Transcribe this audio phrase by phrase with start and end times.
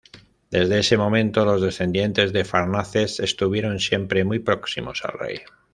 [0.49, 5.41] Desde ese momento los descendientes de Farnaces estuvieron siempre muy próximos al rey.